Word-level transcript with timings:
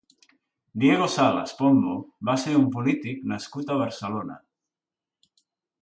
Diego 0.83 1.09
Salas 1.15 1.53
Pombo 1.59 1.93
va 2.31 2.35
ser 2.47 2.55
un 2.63 2.65
polític 2.77 3.23
nascut 3.35 3.71
a 3.75 3.79
Barcelona. 3.83 4.43